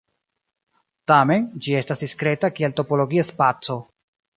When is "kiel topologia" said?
2.59-3.31